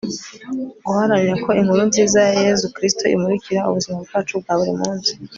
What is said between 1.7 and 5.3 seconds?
nziza ya yezu kristu imurikira ubuzima bwacu bwa buri munsi